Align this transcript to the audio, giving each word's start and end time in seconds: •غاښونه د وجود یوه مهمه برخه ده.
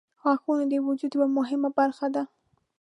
•غاښونه 0.21 0.63
د 0.69 0.73
وجود 0.87 1.11
یوه 1.17 1.27
مهمه 1.37 1.69
برخه 1.79 2.07
ده. 2.15 2.23